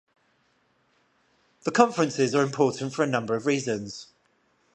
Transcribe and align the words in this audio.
The 1.61 1.69
conferences 1.69 2.33
are 2.33 2.41
important 2.41 2.91
for 2.91 3.03
a 3.03 3.07
number 3.07 3.35
of 3.35 3.45
reasons. 3.45 4.07